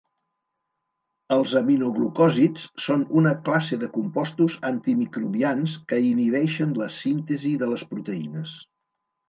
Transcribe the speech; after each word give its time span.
Els 1.35 1.51
aminoglucòsids 1.59 2.63
són 2.85 3.03
una 3.21 3.35
classe 3.51 3.79
de 3.85 3.91
compostos 3.99 4.57
antimicrobians 4.71 5.77
que 5.93 6.03
inhibeixen 6.09 6.75
la 6.83 6.91
síntesi 6.99 7.55
de 7.65 7.73
les 7.77 7.89
proteïnes. 7.95 8.59